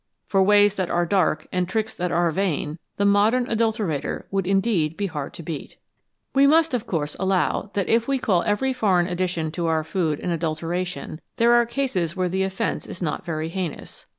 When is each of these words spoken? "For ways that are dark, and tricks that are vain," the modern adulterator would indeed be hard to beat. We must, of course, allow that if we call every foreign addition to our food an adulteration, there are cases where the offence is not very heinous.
"For 0.31 0.41
ways 0.41 0.73
that 0.77 0.89
are 0.89 1.05
dark, 1.05 1.45
and 1.51 1.69
tricks 1.69 1.93
that 1.93 2.11
are 2.11 2.31
vain," 2.31 2.79
the 2.97 3.05
modern 3.05 3.45
adulterator 3.45 4.23
would 4.31 4.47
indeed 4.47 4.97
be 4.97 5.05
hard 5.05 5.31
to 5.35 5.43
beat. 5.43 5.77
We 6.33 6.47
must, 6.47 6.73
of 6.73 6.87
course, 6.87 7.15
allow 7.19 7.69
that 7.75 7.87
if 7.87 8.07
we 8.07 8.17
call 8.17 8.41
every 8.41 8.73
foreign 8.73 9.05
addition 9.05 9.51
to 9.51 9.67
our 9.67 9.83
food 9.83 10.19
an 10.21 10.31
adulteration, 10.31 11.21
there 11.37 11.53
are 11.53 11.67
cases 11.67 12.15
where 12.15 12.29
the 12.29 12.41
offence 12.41 12.87
is 12.87 12.99
not 13.03 13.23
very 13.27 13.49
heinous. 13.49 14.07